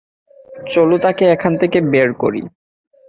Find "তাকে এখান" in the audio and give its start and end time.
0.97-1.53